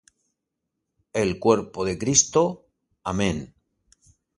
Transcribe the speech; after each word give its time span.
El 1.13 1.37
Cuerpo 1.39 1.85
de 1.85 1.95
Cristo. 1.99 2.65
Amén. 3.03 3.53